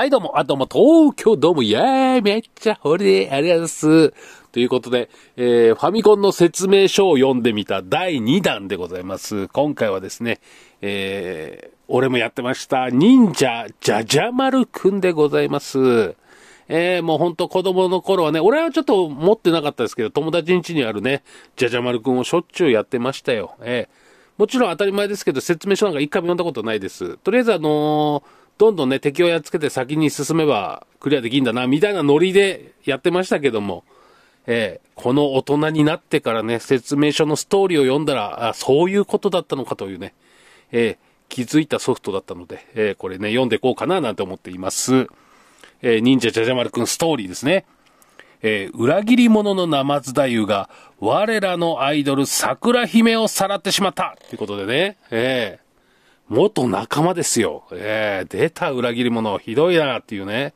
[0.00, 4.14] はい、どうも、あ、どうも、東京どうも、いやー、めっちゃホリデー、ありがとうございます。
[4.50, 9.48] ということで、えー、ファミコンの説明書を読んでみた第2弾でございます。
[9.48, 10.40] 今回はですね、
[10.80, 16.14] えー、俺もやってました、忍者じゃじゃ丸くんでございます。
[16.68, 21.22] えー、もうほんと子供の頃はね、俺はちょっと持ってなかったですけど、友達ん家にあるね、
[21.56, 23.54] じゃじゃ丸くんをしょっちゅうやってましたよ。
[23.60, 27.18] えーもちろん当たり前ですけど、説明書なんか一回も読んだことないです。
[27.18, 33.84] とりあえずあのーどんどんね、敵をやっつけて先に進めばクリアできんだな、みたいなノリでやってましたけども、
[34.46, 40.12] えーこの大人になってからね、説明書のストーリーを読んだら、あそういうことだったのかというね、
[40.72, 40.96] えー
[41.30, 45.06] 気づいたソフトだったので、えーこれね、読んでいこうかななんて思っています。
[45.80, 47.64] えー忍者じゃじゃ丸くんストーリーですね。
[48.42, 50.68] えー裏切り者のナマズ太夫が、
[50.98, 55.69] 我らのアイドル、桜姫をさらってしまったということでね、えー
[56.30, 57.64] 元仲間ですよ。
[57.72, 60.54] えー出た裏切り者、ひどいなっていうね。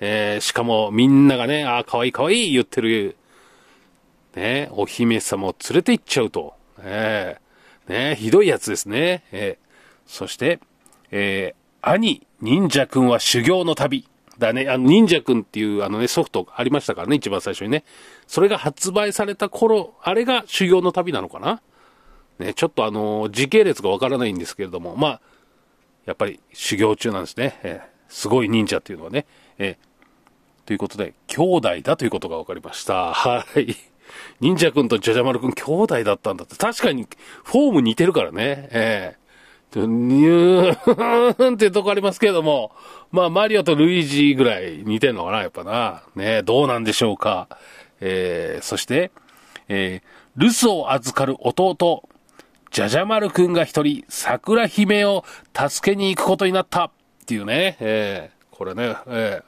[0.00, 3.16] えーしかもみんながね、ああ、かわいいかわいい言ってる、
[4.34, 6.54] ね、お姫様を連れて行っちゃうと。
[6.78, 9.24] えーね、ひどいやつですね。
[9.30, 9.70] えー
[10.06, 10.58] そして、
[11.10, 14.08] えー兄、忍者くんは修行の旅。
[14.38, 17.84] だね、あの、忍者くんっていうあのね、ソフトありましたからね、一番最初にね。
[18.26, 21.60] それが発売された頃、あれが修行の旅なのかな
[22.40, 25.20] ね、ちょっとあの、時系列がわからないんですけれども、まあ、
[26.06, 27.60] やっぱり修行中なんですね。
[27.62, 29.24] えーすごい忍者っていうのはね。
[29.56, 29.90] えー
[30.66, 33.12] ということで、兄弟だということが分かりました。
[33.12, 33.74] はい。
[34.40, 36.54] 忍者くんとジャジャマルくん兄弟だったんだって。
[36.54, 37.08] 確かに、
[37.42, 38.68] フォーム似てるからね。
[38.70, 39.20] ええ
[39.76, 42.72] ニューンってとこありますけれども、
[43.12, 46.02] まあ、マリオとルイージぐらい似てんのかな、やっぱな。
[46.16, 47.48] ねどうなんでしょうか。
[48.00, 49.12] えー、そして、
[49.68, 52.08] えー、留守を預かる弟、
[52.70, 56.84] じゃじゃ丸くんが一人、桜姫を助けに行くことになった。
[56.84, 56.90] っ
[57.26, 59.42] ていうね、えー、これね、え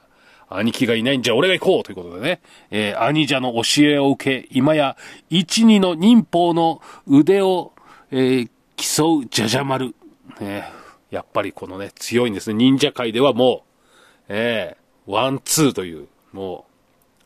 [0.49, 4.97] ー、兄貴がいないんじゃ俺が行こうということでね、えー、兄者の教えを受け、今や
[5.29, 7.73] 一二の忍法の腕を、
[8.11, 9.95] えー、競うじゃじゃ丸。
[10.39, 10.65] ね、
[11.09, 12.55] やっぱりこのね、強いんですね。
[12.55, 16.65] 忍者界ではもう、えー、ワン、ツーという、も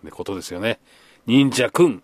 [0.03, 0.79] う、ね、ことですよね。
[1.25, 2.03] 忍者くん。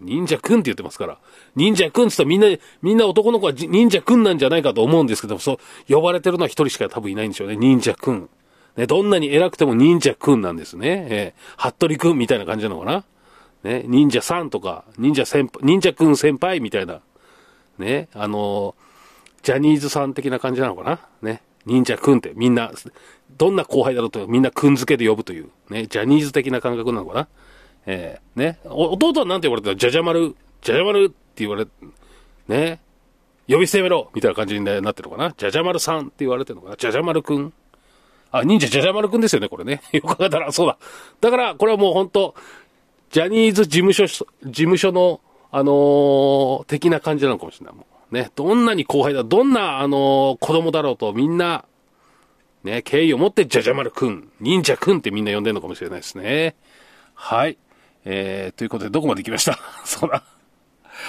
[0.00, 1.18] 忍者くんって言ってますから。
[1.56, 2.46] 忍者くんって言ったらみんな、
[2.82, 7.56] みんな男の子は忍者くんなんじゃないかと思うんですけども、そう、呼ばれてるのは一人しか多分いないんでしょうね。
[7.56, 8.28] 忍者くん。
[8.76, 11.06] ね、どんなに偉くても忍者くんなんですね。
[11.10, 13.04] えー、服部くんみたいな感じなのかな。
[13.64, 17.00] ね、忍者さんとか、忍者先輩、忍者くん先輩みたいな。
[17.78, 18.88] ね、あのー
[19.42, 21.42] ジャニーズさん的な感じなのかなね。
[21.64, 22.72] 忍者くんってみんな、
[23.36, 27.28] どんな後輩だろうとみんなくん付けで呼ぶという、ね、ジャニーズ的な感覚なのかな
[27.90, 28.58] えー、ね。
[28.66, 31.66] 弟はなんて言われたら、じゃじゃ丸、じゃじゃ丸って言われ、
[32.46, 32.80] ね。
[33.48, 35.34] 呼び捨てめろみたいな感じになってるのかな？
[35.34, 36.76] じゃじゃ丸さんって言われてるのかな？
[36.76, 37.54] じゃじゃ丸くん
[38.30, 39.80] あ、忍者じゃじゃ丸くんですよね、これね。
[39.92, 40.76] よく考えたら、そうだ。
[41.22, 42.34] だから、これはもう本当
[43.10, 47.74] ジャニーズ事務所、事務所の、あのー的な感じなのかもしれない。
[47.74, 51.64] もうね、どんなに後輩だ、どんな、あのー子供だろうと、みんな、
[52.64, 56.54] ね、敬意を持って、じゃじゃ丸くん、忍者くんってみんな呼んでるのかもしれないですね。
[57.14, 57.56] はい。
[58.04, 59.58] えー、ということで、どこまで行きました？
[59.84, 60.22] そうだ。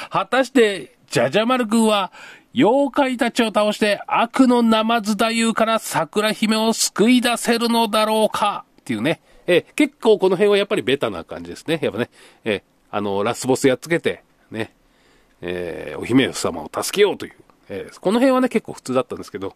[0.09, 2.11] 果たして、じゃじゃ丸くんは、
[2.55, 8.66] 妖怪たちを倒して悪のナマズ太夫から桜姫を救い出せるのだろうか？
[8.81, 9.22] っていうね。
[9.47, 11.79] えー結構この辺はやっぱりベタな感じですね。
[11.81, 12.09] やっぱね。
[12.44, 12.61] えー
[12.91, 14.73] あの、ラスボスやっつけて、ね。
[15.41, 17.33] えーお姫様を助けようという。
[17.69, 19.56] えーこの辺はね、結構普通だったんですけど、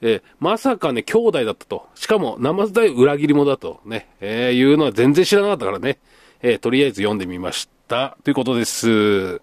[0.00, 1.88] えーまさかね、兄弟だったと。
[1.96, 5.98] しかも、ナマズ大裏切り者だとね、えーいうのは全然知らなかったからね。
[6.42, 8.16] えーとりあえず読んでみました。
[8.24, 9.40] ということです。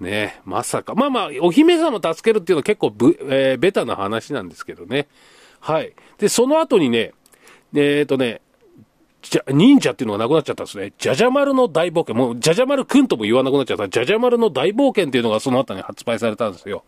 [0.00, 0.94] ねまさか。
[0.94, 5.08] まあまあ、お姫様助けるっていうのは結構ぶ、えーベタな話なんですけどね。
[5.60, 5.92] はい。
[6.18, 7.12] で、その後にね、
[7.74, 8.40] えっ、とね、
[9.22, 10.92] じゃ、忍者っていうのがなくなっちゃったんですね。
[10.96, 12.14] じゃじゃ丸の大冒険。
[12.14, 13.88] もう、じゃじゃ丸くんとも言わなくなっちゃった。
[13.88, 16.84] じゃじゃ丸の大冒険っていうのがその後に発売されたんですよ。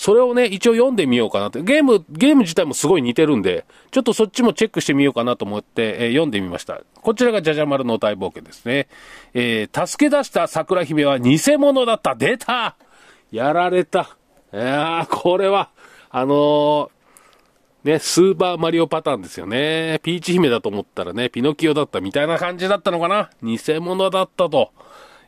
[0.00, 1.60] それをね、一応読んでみようかなって。
[1.60, 6.80] ゲーム、ゲーム自体もすごい似てるんで、ちょっとそっちもチェックしてみようかなと思って、えー読んでみました。
[7.02, 8.88] こちらがじゃじゃ丸の大冒険ですね。
[9.34, 12.14] えー助け出した桜姫は偽物だった。
[12.14, 12.76] 出た
[13.30, 14.16] やられた。
[14.54, 15.68] いやー、これは、
[16.08, 20.00] あのーね、スーパーマリオパターンですよね。
[20.02, 24.70] ピーチ姫だと思ったらね、ピノキオだったみたいな感じだったのかな偽物だったと。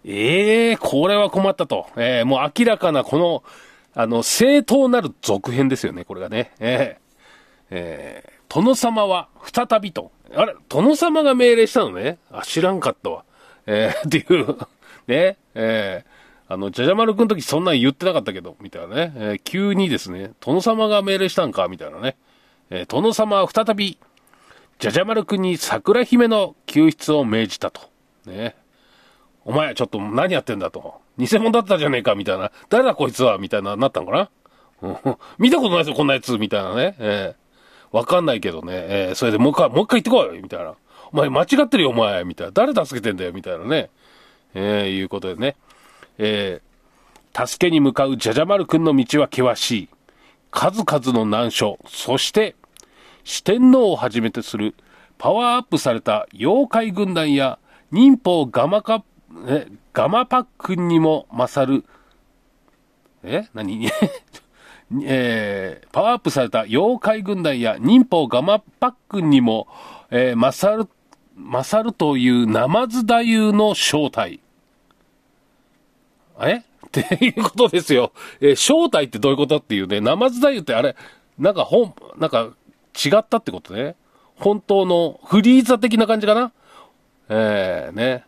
[0.07, 1.89] ええー、これは困ったと。
[1.97, 3.43] えー、もう明らかなこの、
[3.95, 6.53] あの、正当なる続編ですよね、これがね。
[6.61, 7.03] えー、
[7.71, 10.13] えー、殿様は再びと。
[10.35, 12.19] あれ、殿様が命令したのね。
[12.31, 13.25] あ、知らんかったわ。
[13.67, 14.57] えー、 っていう、
[15.07, 19.13] ね、えー、あの、じゃじゃ丸くんの時そんなん言ってなかったけど、みたいなね。
[19.17, 22.17] えー急にですね、殿様が命令したんか、みたいなね。
[22.71, 23.99] えー殿様は再び、
[24.79, 27.83] じゃじゃ丸くんに桜姫の救出を命じたと。
[28.27, 28.57] ね。
[29.45, 31.01] お前、ちょっと何やってんだと。
[31.27, 32.51] 偽物だったじゃねえか、みたいな。
[32.69, 34.31] 誰だこいつはみたいな、なったのか
[34.83, 35.17] な？
[35.39, 36.97] 見たことないですよ、こんなやつみたいなね。
[36.99, 38.73] えー、わかんないけどね。
[38.75, 40.75] えー、それでもう一回、もう一回行ってこいみたいな。
[41.13, 42.53] お前間違ってるよ、お前みたいな。
[42.53, 43.91] 誰助けてんだよみたいなね。
[44.55, 45.57] えー、いうことでね。
[46.19, 49.89] えー、助けに向かうじゃじゃ丸くんの道は険しい。
[50.51, 52.57] 数々の難所、そして、
[53.25, 54.75] 四天王をはじめとする
[55.17, 57.59] パワーアップされた妖怪軍団や
[57.93, 59.05] 忍法ガマカ、
[59.47, 61.85] え、ガマパックンにも勝る、
[63.23, 63.49] え？
[63.55, 63.89] 何？
[65.05, 69.67] えー、パワーアップされた妖怪軍団や忍法ガマパックンにも、
[70.11, 70.89] えー、勝る、
[71.37, 74.41] 勝るというナマズ太夫の正体。
[76.41, 76.57] え？
[76.87, 78.13] っていうことですよ。
[78.41, 80.95] えー、正体ってどういうことっていうね、ナマズ太夫ってあれ、
[81.39, 82.51] なんか本、なんか
[82.95, 83.97] 違ったってことね。
[84.37, 86.53] 本当のフリーザ的な感じかな？
[87.31, 88.25] えー、ね。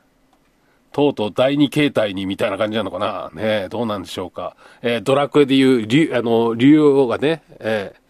[0.95, 3.33] とうとう第二形態にみたいな感じなのかな？
[3.35, 4.57] ねどうなんでしょうか？
[4.81, 8.01] えー、ドラクエでいう、竜、あの、竜王がね、えー、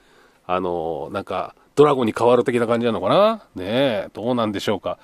[0.47, 3.43] あの、なんか、ドラゴンに変わる的な感じなのかな？
[3.55, 4.99] ねどうなんでしょうか？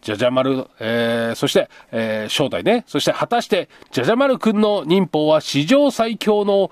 [0.00, 2.84] じゃじゃ丸、えー、そして、えー、正体ね。
[2.86, 6.70] そして、果たして、じゃじゃ丸くんの忍法は史上最強の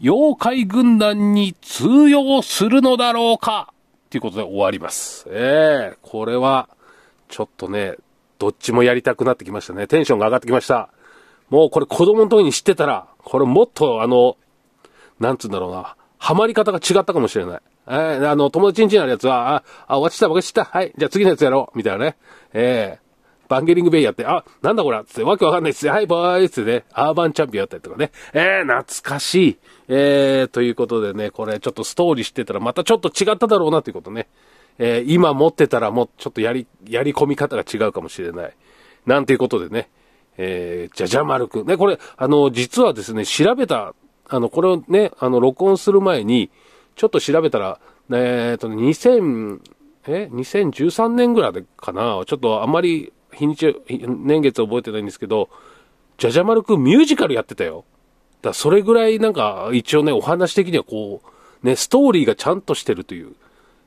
[0.00, 3.74] 妖怪軍団に通用するのだろうか？
[4.08, 5.26] ということで終わります。
[5.30, 6.68] ええー、これは、
[7.28, 7.96] ちょっとね、
[8.40, 9.86] どっちもやりたくなってきましたね。
[9.86, 10.88] テンションが上がってきました。
[11.50, 14.38] もうこれ子供の時に知ってたら、これもっとあの、
[15.20, 17.60] なんつうんだろうな、ハマり方が違ったかもしれない。
[17.86, 20.64] えー、あの、友達んちにあるやつは、あ、あ、終わっちゃった、僕知った。
[20.64, 21.76] はい、じゃあ次のやつやろう。
[21.76, 22.16] みたいなね。
[22.52, 23.10] えー
[23.50, 25.88] バンゲリングベイやって、あ、なんだこれつって、わけわかんないっす。
[25.88, 28.12] はい、バーイつってね、アーバンチャンピオンやったりとかね。
[28.32, 29.58] えー、懐かしい。
[29.88, 34.28] えー、ということでね、これちょっとストーリー知ってたらまたちょっと違っただろうなということね。
[34.78, 38.56] えー、今持ってたらもうちょっとやり、やり込み方が違うかもしれない。
[39.06, 39.88] なんていうことでね、
[40.36, 41.66] えー、じゃじゃ丸くん。
[41.66, 43.94] ね、これ、あの、実はですね、調べた、
[44.28, 46.50] あの、これをね、あの、録音する前に、
[46.96, 47.80] ちょっと調べたら、
[48.10, 49.60] えー、っと、2000、
[50.06, 55.50] え ?2013 年ぐらいでかなちょっとあんまり日にち、年月覚えてないんですけど、
[56.18, 57.84] じゃじゃ丸くんミュージカルやってたよ。
[58.42, 61.22] だそれぐらいなんか、一応ね、お話的にはこ
[61.62, 63.34] う、ね、ストーリーがちゃんとしてるという、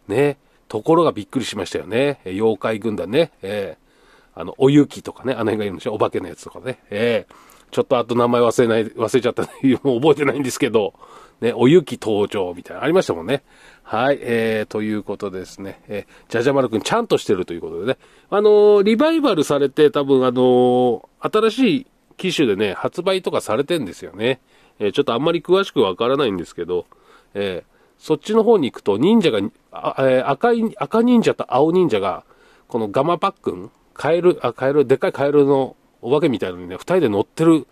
[0.08, 0.38] ね、
[0.68, 2.20] ところがびっくりしましたよね。
[2.26, 7.34] 妖怪軍団ね、えー、あの、おゆきとかね、あの辺がいるんでしょ、お化けのやつとかね、えー、
[7.72, 9.44] ちょっとあと名前忘れない、 忘れちゃった、
[9.84, 10.94] もう覚えてないんですけど、
[11.42, 13.44] ね、おゆき登場みたいなありましたもんね。
[13.84, 15.82] はい、えー、ということですね。
[15.88, 17.98] えー、じゃじゃ丸くんちゃんとしてるということでね。
[18.30, 24.40] あのー、リバイバルされて多分あのー、新しい機種でね、発売とかされてんですよね。
[24.80, 26.86] えー、ちょっとあんまり詳しくわからないんですけど、
[27.34, 27.73] えー、
[28.04, 29.40] そっちの方に行くと忍者が、
[30.00, 32.26] え、赤い、赤忍者と青忍者が、
[32.68, 37.66] このガマパックン、カエル、あ、カエル、でっかいカエルのお化けみたいなのにね、二人で乗ってる、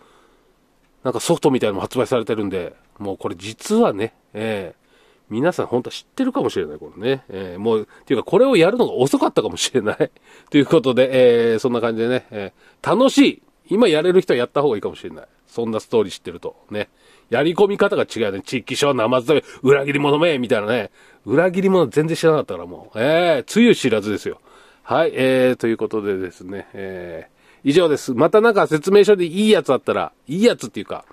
[1.04, 4.86] なんかソフトみたいなのも発売されてるんで、もうこれ実はね、えー、
[5.28, 7.24] 皆さん本当は知ってるかもしれない、これね。
[7.28, 10.10] えー、もう、ていうかこれをやるのが遅かったかもしれない。
[10.48, 13.42] ということで、えー、そんな感じでね、えー、楽しい。
[13.68, 15.26] 今やれる人はやった方がいいかもしれない。
[15.46, 16.56] そんなストーリー知ってると。
[16.70, 16.88] ね。
[17.32, 18.42] やり込み方が違うね。
[18.42, 20.90] 地域小、生ず裏切り者め、みたいなね。
[21.24, 23.00] 裏切り者全然知らなかったからもう。
[23.00, 24.38] えー、つゆ知らずですよ。
[24.82, 28.12] はい、えー、ということでですね、えー、以上です。
[28.12, 31.06] またなんか説明書でいいやつあったら、いいやつっていうか、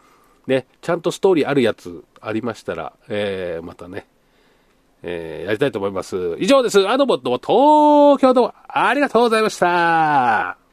[0.46, 4.06] ね、ちゃんとストーリーあるやつありましたら、えー、またね、
[5.04, 6.36] えー、やりたいと思います。
[6.40, 6.86] 以上です。
[6.86, 10.69] アドボット東京都ありがとうございました。